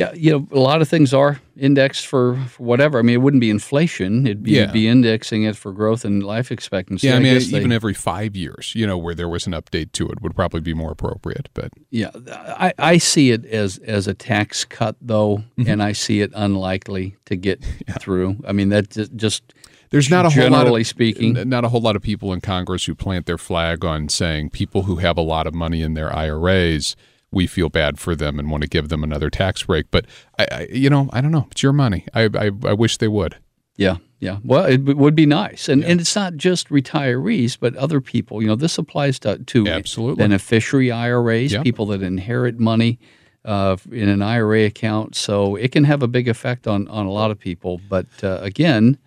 [0.00, 2.98] Yeah, you know, a lot of things are indexed for, for whatever.
[2.98, 4.72] I mean, it wouldn't be inflation; it'd be, yeah.
[4.72, 7.06] be indexing it for growth and life expectancy.
[7.06, 9.52] Yeah, I, I mean, even they, every five years, you know, where there was an
[9.52, 11.50] update to it would probably be more appropriate.
[11.52, 15.68] But yeah, I, I see it as as a tax cut though, mm-hmm.
[15.68, 17.98] and I see it unlikely to get yeah.
[17.98, 18.36] through.
[18.48, 19.52] I mean, that just
[19.90, 21.34] there's not a whole lot of, speaking.
[21.46, 24.84] not a whole lot of people in Congress who plant their flag on saying people
[24.84, 26.96] who have a lot of money in their IRAs,
[27.32, 29.90] we feel bad for them and want to give them another tax break.
[29.90, 30.06] But
[30.38, 31.46] I, I you know, I don't know.
[31.50, 32.06] It's your money.
[32.14, 33.36] I, I, I wish they would.
[33.76, 34.38] Yeah, yeah.
[34.44, 38.42] Well, it would be nice, and and it's not just retirees, but other people.
[38.42, 40.16] You know, this applies to to Absolutely.
[40.22, 41.62] beneficiary IRAs, Yeah.
[41.62, 42.98] people that inherit money
[43.46, 45.14] uh, in an IRA account.
[45.14, 47.80] So it can have a big effect on on a lot of people.
[47.88, 48.98] But uh, again,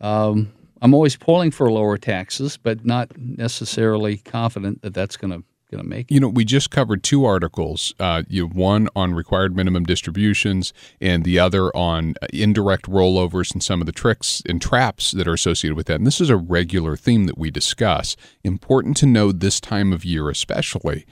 [0.00, 0.50] um,
[0.82, 5.82] I'm always pulling for lower taxes, but not necessarily confident that that's going to going
[5.82, 6.14] to make it.
[6.14, 7.94] You know, we just covered two articles.
[7.98, 13.62] Uh, you one on required minimum distributions, and the other on uh, indirect rollovers and
[13.62, 15.96] some of the tricks and traps that are associated with that.
[15.96, 18.16] And this is a regular theme that we discuss.
[18.44, 21.06] Important to know this time of year, especially.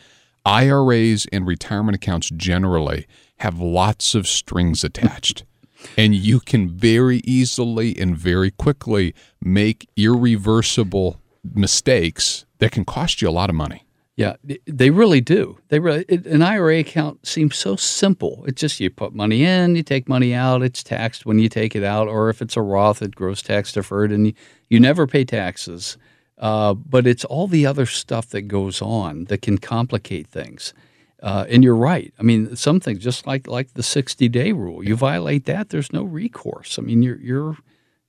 [0.44, 3.06] IRAs and retirement accounts generally
[3.38, 5.44] have lots of strings attached.
[5.96, 11.20] And you can very easily and very quickly make irreversible
[11.54, 13.84] mistakes that can cost you a lot of money.
[14.18, 14.34] Yeah,
[14.66, 15.58] they really do.
[15.68, 18.44] They really it, an IRA account seems so simple.
[18.48, 21.76] It's just you put money in, you take money out, it's taxed when you take
[21.76, 24.32] it out, or if it's a Roth, it grows tax deferred, and you,
[24.70, 25.98] you never pay taxes.
[26.36, 30.74] Uh, but it's all the other stuff that goes on that can complicate things.
[31.22, 32.12] Uh, and you're right.
[32.18, 35.92] I mean, some things just like like the 60 day rule, you violate that, there's
[35.92, 36.76] no recourse.
[36.76, 37.56] I mean, you're you're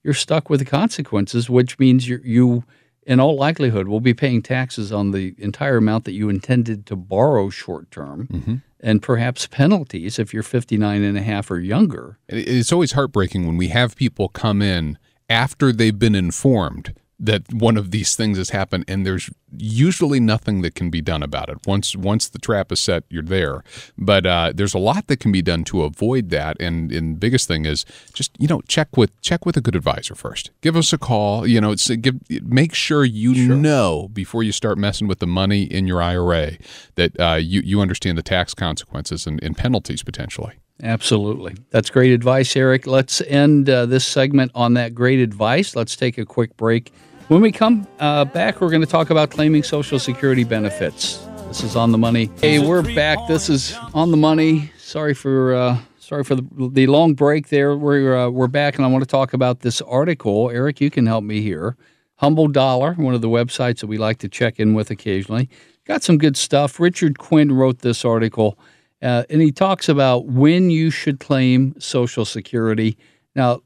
[0.02, 2.64] you're stuck with the consequences, which means you you
[3.10, 6.94] in all likelihood will be paying taxes on the entire amount that you intended to
[6.94, 8.54] borrow short term mm-hmm.
[8.78, 12.18] and perhaps penalties if you're 59 and a half or younger.
[12.28, 14.96] It's always heartbreaking when we have people come in
[15.28, 20.62] after they've been informed that one of these things has happened and there's usually nothing
[20.62, 23.62] that can be done about it once once the trap is set you're there
[23.98, 27.18] but uh, there's a lot that can be done to avoid that and and the
[27.18, 30.76] biggest thing is just you know check with check with a good advisor first give
[30.76, 35.06] us a call you know it's give make sure you know before you start messing
[35.06, 36.52] with the money in your IRA
[36.94, 41.56] that uh, you you understand the tax consequences and, and penalties potentially Absolutely.
[41.68, 42.86] That's great advice, Eric.
[42.86, 45.76] Let's end uh, this segment on that great advice.
[45.76, 46.90] Let's take a quick break.
[47.30, 51.18] When we come uh, back, we're going to talk about claiming Social Security benefits.
[51.46, 52.28] This is on the money.
[52.40, 53.18] Hey, we're back.
[53.28, 54.72] This is on the money.
[54.78, 57.76] Sorry for uh, sorry for the, the long break there.
[57.76, 60.50] We're uh, we're back, and I want to talk about this article.
[60.50, 61.76] Eric, you can help me here.
[62.16, 65.48] Humble Dollar, one of the websites that we like to check in with occasionally,
[65.84, 66.80] got some good stuff.
[66.80, 68.58] Richard Quinn wrote this article.
[69.02, 72.98] Uh, and he talks about when you should claim Social Security.
[73.36, 73.60] Now,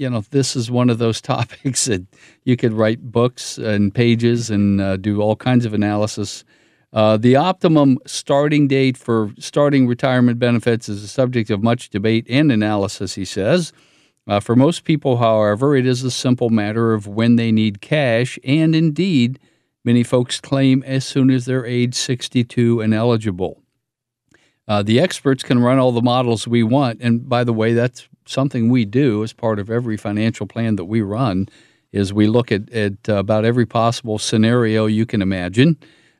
[0.00, 2.06] you know, this is one of those topics that
[2.44, 6.42] you could write books and pages and uh, do all kinds of analysis.
[6.92, 12.26] Uh, the optimum starting date for starting retirement benefits is a subject of much debate
[12.30, 13.72] and analysis, he says.
[14.26, 18.38] Uh, for most people, however, it is a simple matter of when they need cash,
[18.42, 19.38] and indeed,
[19.84, 23.62] many folks claim as soon as they're age 62 and eligible.
[24.66, 28.08] Uh, the experts can run all the models we want, and by the way, that's
[28.30, 31.48] something we do as part of every financial plan that we run.
[31.92, 35.76] Is we look at, at uh, about every possible scenario you can imagine,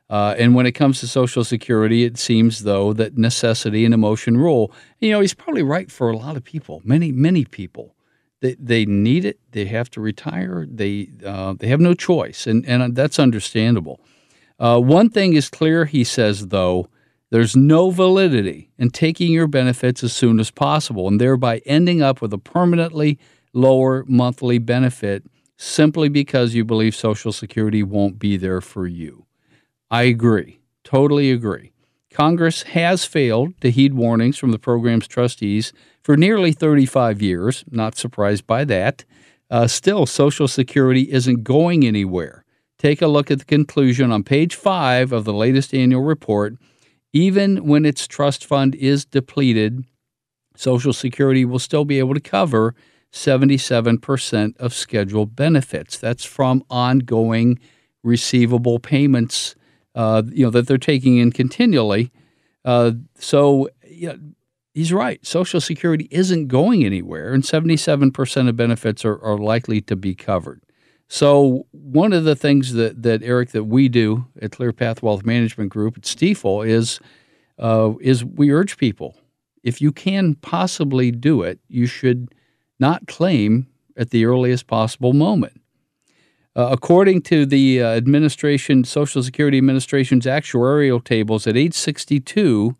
[0.08, 4.36] uh, and when it comes to Social Security, it seems though that necessity and emotion
[4.36, 4.72] rule.
[4.98, 7.94] You know, he's probably right for a lot of people, many many people.
[8.40, 9.38] They, they need it.
[9.52, 10.66] They have to retire.
[10.68, 14.00] They uh, they have no choice, and and that's understandable.
[14.60, 16.88] Uh, one thing is clear, he says, though,
[17.30, 22.20] there's no validity in taking your benefits as soon as possible and thereby ending up
[22.20, 23.18] with a permanently
[23.52, 25.24] lower monthly benefit
[25.56, 29.26] simply because you believe Social Security won't be there for you.
[29.90, 31.72] I agree, totally agree.
[32.10, 37.64] Congress has failed to heed warnings from the program's trustees for nearly 35 years.
[37.70, 39.04] Not surprised by that.
[39.50, 42.44] Uh, still, Social Security isn't going anywhere.
[42.78, 46.54] Take a look at the conclusion on page five of the latest annual report.
[47.12, 49.84] Even when its trust fund is depleted,
[50.56, 52.74] Social Security will still be able to cover
[53.12, 55.98] 77% of scheduled benefits.
[55.98, 57.58] That's from ongoing
[58.04, 59.56] receivable payments,
[59.94, 62.12] uh, you know, that they're taking in continually.
[62.64, 63.68] Uh, so,
[64.74, 65.24] he's right.
[65.26, 70.62] Social Security isn't going anywhere, and 77% of benefits are, are likely to be covered.
[71.12, 75.70] So, one of the things that, that Eric, that we do at ClearPath Wealth Management
[75.70, 77.00] Group at Stifel is,
[77.58, 79.16] uh, is we urge people
[79.62, 82.34] if you can possibly do it, you should
[82.78, 85.60] not claim at the earliest possible moment.
[86.56, 92.76] Uh, according to the uh, administration, Social Security Administration's actuarial tables, at age 62,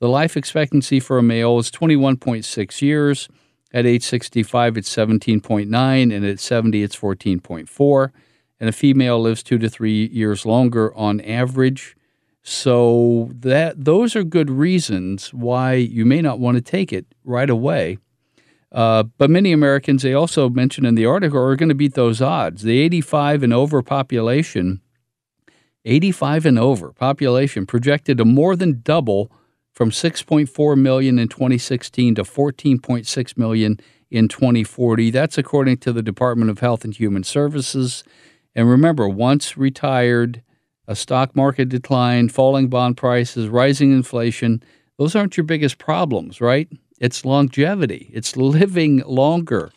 [0.00, 3.28] the life expectancy for a male is 21.6 years,
[3.72, 8.10] At age 65, it's 17.9, and at 70, it's 14.4.
[8.58, 11.96] And a female lives two to three years longer on average.
[12.42, 17.48] So that those are good reasons why you may not want to take it right
[17.48, 17.98] away.
[18.72, 22.22] Uh, but many Americans, they also mentioned in the article, are going to beat those
[22.22, 22.62] odds.
[22.62, 24.80] The 85 and over population,
[25.84, 29.30] 85 and over population projected to more than double
[29.72, 35.10] from 6.4 million in 2016 to 14.6 million in 2040.
[35.10, 38.04] That's according to the Department of Health and Human Services.
[38.54, 40.42] And remember, once retired,
[40.86, 44.62] a stock market decline, falling bond prices, rising inflation,
[44.98, 46.68] those aren't your biggest problems, right?
[46.98, 49.70] It's longevity, it's living longer.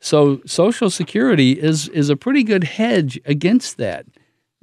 [0.00, 4.06] So Social Security is is a pretty good hedge against that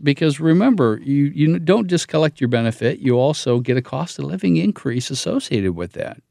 [0.04, 4.26] because remember, you, you don't just collect your benefit, you also get a cost of
[4.26, 6.22] living increase associated with that.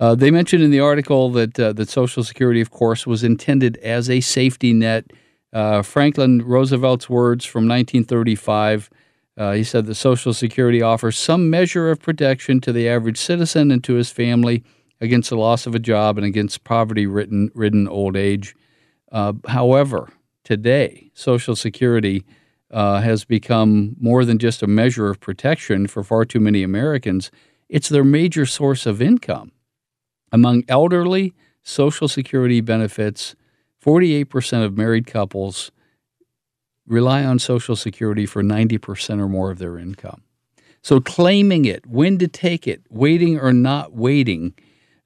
[0.00, 3.76] Uh, they mentioned in the article that, uh, that Social Security, of course, was intended
[3.78, 5.12] as a safety net.
[5.52, 8.90] Uh, Franklin Roosevelt's words from 1935
[9.38, 13.70] uh, he said that Social Security offers some measure of protection to the average citizen
[13.70, 14.64] and to his family
[15.00, 18.56] against the loss of a job and against poverty ridden old age.
[19.12, 20.10] Uh, however,
[20.42, 22.24] today, Social Security
[22.70, 27.30] uh, has become more than just a measure of protection for far too many Americans.
[27.68, 29.52] It's their major source of income.
[30.32, 33.34] Among elderly, Social Security benefits
[33.84, 35.70] 48% of married couples
[36.86, 40.22] rely on Social Security for 90% or more of their income.
[40.82, 44.54] So claiming it, when to take it, waiting or not waiting,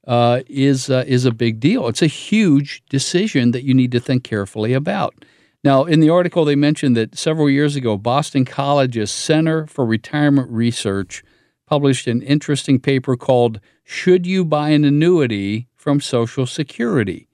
[0.06, 1.86] uh, is uh, is a big deal.
[1.86, 5.24] It's a huge decision that you need to think carefully about.
[5.64, 10.50] Now, in the article, they mentioned that several years ago, Boston College's Center for Retirement
[10.50, 11.22] Research
[11.66, 17.28] published an interesting paper called Should You Buy an Annuity from Social Security?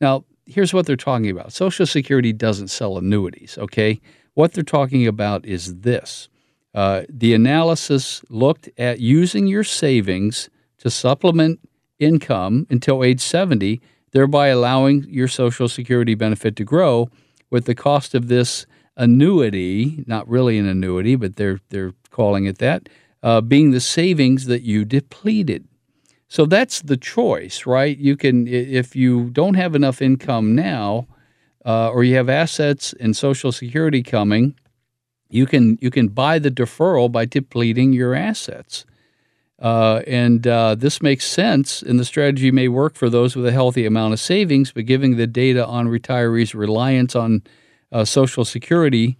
[0.00, 4.00] Now, here's what they're talking about Social Security doesn't sell annuities, okay?
[4.34, 6.28] What they're talking about is this
[6.74, 11.60] uh, the analysis looked at using your savings to supplement
[11.98, 13.80] income until age 70,
[14.12, 17.08] thereby allowing your Social Security benefit to grow
[17.50, 22.58] with the cost of this annuity, not really an annuity, but they're they're calling it
[22.58, 22.88] that,
[23.22, 25.66] uh, being the savings that you depleted.
[26.28, 27.96] So that's the choice, right?
[27.96, 31.06] You can if you don't have enough income now,
[31.64, 34.54] uh, or you have assets and Social Security coming,
[35.30, 38.84] you can you can buy the deferral by depleting your assets.
[39.58, 43.52] Uh, and uh, this makes sense, and the strategy may work for those with a
[43.52, 47.42] healthy amount of savings, but giving the data on retirees' reliance on
[47.90, 49.18] uh, Social Security,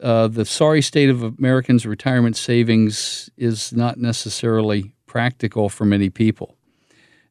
[0.00, 6.56] uh, the sorry state of Americans' retirement savings is not necessarily practical for many people.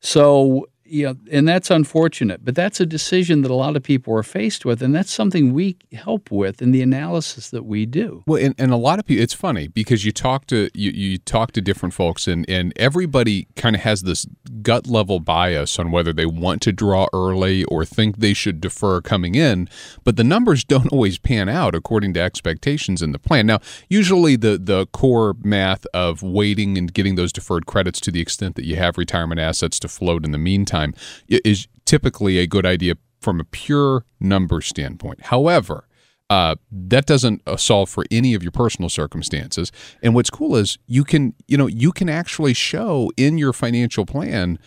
[0.02, 4.14] So you know, and that's unfortunate, but that's a decision that a lot of people
[4.16, 8.24] are faced with, and that's something we help with in the analysis that we do.
[8.26, 11.18] Well, and, and a lot of people, it's funny because you talk to you, you
[11.18, 14.26] talk to different folks, and and everybody kind of has this
[14.62, 19.02] gut level bias on whether they want to draw early or think they should defer
[19.02, 19.70] coming in,
[20.04, 23.46] but the numbers don't always pan out according to expectations in the plan.
[23.46, 23.60] Now,
[23.90, 28.56] usually the the core math of waiting and getting those deferred credits to the extent
[28.56, 30.94] that you have retirement assets to float in the meantime time
[31.28, 35.22] is typically a good idea from a pure number standpoint.
[35.26, 35.86] However,
[36.30, 39.72] uh, that doesn't uh, solve for any of your personal circumstances.
[40.04, 44.06] And what's cool is you can, you know, you can actually show in your financial
[44.06, 44.60] plan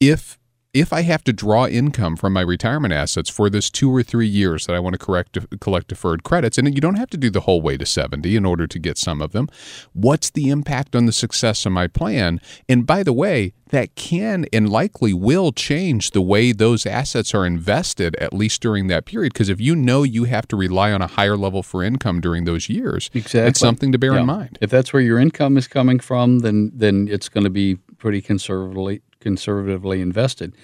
[0.00, 0.38] if
[0.74, 4.26] if I have to draw income from my retirement assets for this two or three
[4.26, 7.30] years that I want to correct, collect deferred credits, and you don't have to do
[7.30, 9.48] the whole way to 70 in order to get some of them,
[9.92, 12.40] what's the impact on the success of my plan?
[12.68, 17.46] And by the way, that can and likely will change the way those assets are
[17.46, 19.32] invested, at least during that period.
[19.32, 22.44] Because if you know you have to rely on a higher level for income during
[22.44, 23.48] those years, exactly.
[23.48, 24.20] it's something to bear yeah.
[24.20, 24.58] in mind.
[24.60, 28.20] If that's where your income is coming from, then then it's going to be pretty
[28.20, 30.54] conservatively conservatively invested.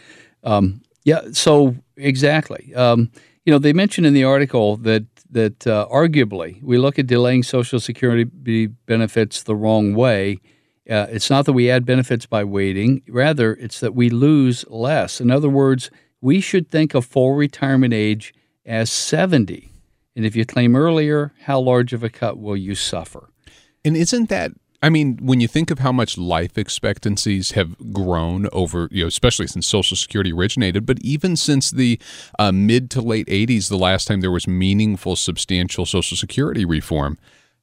[0.45, 2.75] Um, yeah, so exactly.
[2.75, 3.11] Um,
[3.47, 7.43] you know, they mentioned in the article that that uh, arguably we look at delaying
[7.43, 10.37] Social Security benefits the wrong way.
[10.91, 15.19] Uh, it's not that we add benefits by waiting; rather, it's that we lose less.
[15.19, 18.35] In other words, we should think of full retirement age
[18.67, 19.71] as seventy.
[20.15, 23.31] And if you claim earlier, how large of a cut will you suffer?
[23.83, 24.51] And isn't that
[24.83, 29.09] I mean, when you think of how much life expectancies have grown over, you know,
[29.09, 32.01] especially since Social Security originated, but even since the
[32.39, 37.19] uh, mid to late 80s, the last time there was meaningful, substantial Social Security reform,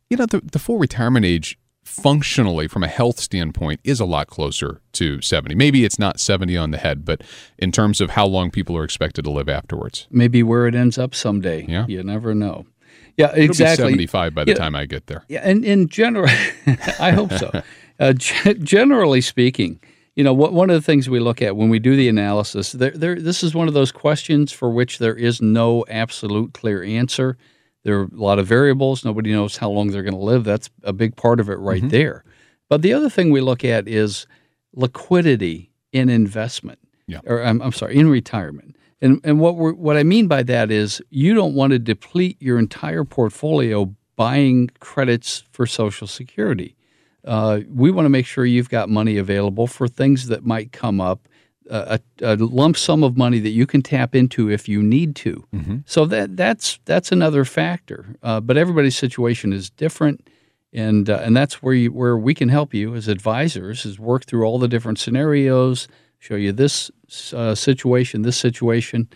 [0.09, 4.27] you know, the, the full retirement age functionally from a health standpoint is a lot
[4.27, 7.21] closer to 70 maybe it's not 70 on the head but
[7.57, 10.05] in terms of how long people are expected to live afterwards.
[10.11, 11.65] Maybe where it ends up someday.
[11.65, 11.85] Yeah.
[11.87, 12.65] you never know
[13.17, 14.57] yeah It'll be exactly 75 by the Yeah.
[14.57, 16.29] time i get there Yeah, and in general,
[16.99, 17.51] I hope so.
[17.99, 19.79] Uh, ge- generally speaking,
[20.15, 22.73] you know, what, one of the things we look at when we do the analysis,
[22.73, 26.83] there, there, this is one of those questions for which there is no absolute clear
[26.83, 27.37] answer.
[27.85, 29.03] There are a lot of variables.
[29.03, 30.43] Nobody knows how long they're going to live.
[30.43, 32.23] That's a big part of it right there.
[32.69, 34.27] But the other thing we look at is
[34.87, 36.77] liquidity in investment.
[37.07, 37.21] Yeah.
[37.25, 38.75] Or I'm, I'm sorry, in retirement.
[39.01, 42.37] And and what we're, what I mean by that is you don't want to deplete
[42.39, 46.75] your entire portfolio buying credits for Social Security.
[47.23, 51.01] Uh, we want to make sure you've got money available for things that might come
[51.01, 51.27] up,
[51.69, 55.15] uh, a, a lump sum of money that you can tap into if you need
[55.15, 55.45] to.
[55.85, 58.15] So that that's that's another factor.
[58.23, 60.27] Uh, but everybody's situation is different,
[60.73, 64.25] and uh, and that's where you, where we can help you as advisors is work
[64.25, 65.87] through all the different scenarios,
[66.17, 66.89] show you this
[67.33, 69.07] uh, situation, this situation,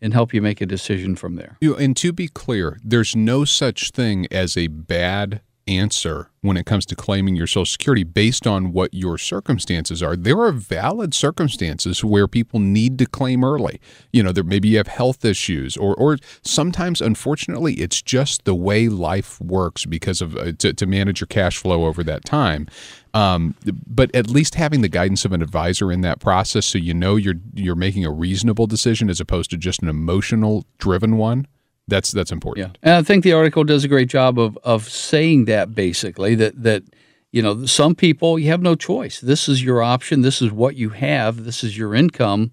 [0.00, 1.56] and help you make a decision from there.
[1.60, 6.64] You- And to be clear, there's no such thing as a bad answer when it
[6.64, 10.16] comes to claiming your Social Security based on what your circumstances are.
[10.16, 13.80] There are valid circumstances where people need to claim early.
[14.12, 18.54] You know, there maybe you have health issues, or or sometimes, unfortunately, it's just the
[18.54, 22.68] way life works because of uh, to, to manage your cash flow over that time.
[23.14, 23.54] Um,
[23.86, 27.16] but at least having the guidance of an advisor in that process, so you know
[27.16, 31.46] you're you're making a reasonable decision as opposed to just an emotional driven one.
[31.88, 32.66] That's that's important.
[32.66, 36.34] Yeah, and I think the article does a great job of of saying that basically
[36.34, 36.82] that that
[37.30, 39.20] you know some people you have no choice.
[39.20, 40.22] This is your option.
[40.22, 41.44] This is what you have.
[41.44, 42.50] This is your income.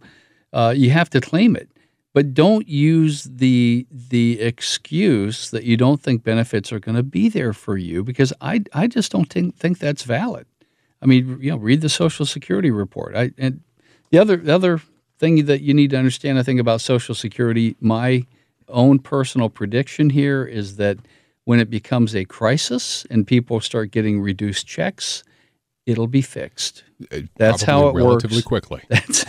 [0.52, 1.70] Uh, you have to claim it,
[2.14, 7.28] but don't use the the excuse that you don't think benefits are going to be
[7.28, 10.46] there for you because I I just don't think think that's valid.
[11.02, 13.16] I mean, you know, read the Social Security report.
[13.16, 13.62] I and
[14.12, 14.80] the other the other
[15.18, 18.28] thing that you need to understand, I think, about Social Security, my
[18.70, 20.98] own personal prediction here is that
[21.46, 25.24] when it becomes a crisis and people start getting reduced checks,
[25.86, 26.84] it'll be fixed.
[27.12, 28.48] Uh, That's how it works relatively works.
[28.48, 28.82] quickly.
[28.90, 29.26] That's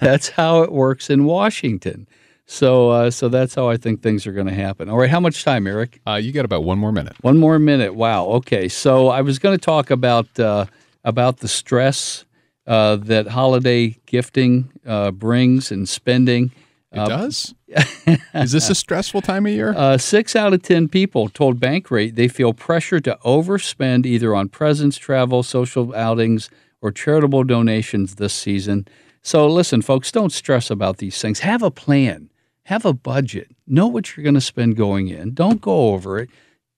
[0.00, 2.06] that's how it works in Washington.
[2.46, 4.88] So uh, so that's how I think things are going to happen.
[4.88, 6.00] All right, how much time, Eric?
[6.06, 7.14] Uh, you got about one more minute.
[7.20, 7.94] One more minute.
[7.94, 8.24] Wow.
[8.26, 8.68] Okay.
[8.68, 10.64] So I was going to talk about uh,
[11.04, 12.24] about the stress
[12.66, 16.50] uh, that holiday gifting uh, brings and spending.
[16.90, 17.54] It does.
[18.34, 19.74] Is this a stressful time of year?
[19.76, 24.48] Uh, six out of ten people told Bankrate they feel pressure to overspend either on
[24.48, 26.48] presents, travel, social outings,
[26.80, 28.88] or charitable donations this season.
[29.22, 31.40] So listen, folks, don't stress about these things.
[31.40, 32.30] Have a plan.
[32.64, 33.48] Have a budget.
[33.66, 35.34] Know what you're going to spend going in.
[35.34, 36.30] Don't go over it.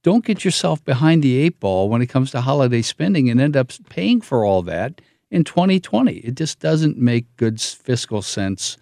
[0.03, 3.57] Don't get yourself behind the eight ball when it comes to holiday spending and end
[3.57, 5.01] up paying for all that
[5.31, 6.15] in 2020.
[6.19, 8.79] It just doesn't make good fiscal sense.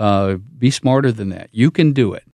[0.00, 1.50] Uh, be smarter than that.
[1.52, 2.24] You can do it.